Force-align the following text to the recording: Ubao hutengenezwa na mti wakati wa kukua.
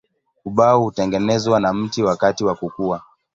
Ubao 0.45 0.83
hutengenezwa 0.83 1.59
na 1.59 1.73
mti 1.73 2.03
wakati 2.03 2.43
wa 2.45 2.55
kukua. 2.55 3.01